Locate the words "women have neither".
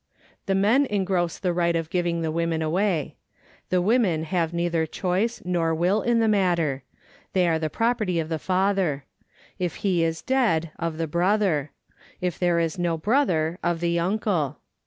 3.83-4.87